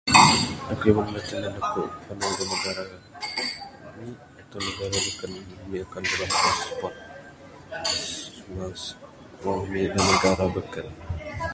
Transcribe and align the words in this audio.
Aku 0.73 0.85
wang 0.97 1.09
tenan 1.29 1.53
aku 1.65 1.81
panu 2.05 2.27
dak 2.37 2.45
negara 2.51 2.83
ami 3.87 4.09
atau 4.41 4.59
negara 4.67 4.97
beken 5.05 5.31
ami 5.63 5.77
akan 5.85 6.03
peribuasapat 6.11 6.93
meng 8.53 9.61
ami 9.63 9.81
da 9.93 10.01
negara 10.11 10.45
beken. 10.57 10.87